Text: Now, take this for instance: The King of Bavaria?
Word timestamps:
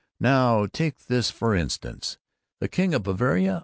Now, 0.19 0.65
take 0.65 0.97
this 1.05 1.29
for 1.29 1.53
instance: 1.53 2.17
The 2.59 2.67
King 2.67 2.95
of 2.95 3.03
Bavaria? 3.03 3.59